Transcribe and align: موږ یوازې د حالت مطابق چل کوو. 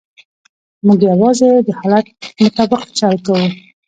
موږ 0.85 0.99
یوازې 1.11 1.49
د 1.67 1.69
حالت 1.79 2.05
مطابق 2.43 2.81
چل 2.97 3.13
کوو. 3.25 3.45